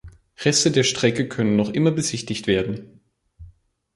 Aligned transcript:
Reste 0.39 0.71
der 0.71 0.81
Strecke 0.83 1.29
können 1.29 1.55
noch 1.55 1.69
immer 1.69 1.91
besichtigt 1.91 2.47
werden. 2.47 3.01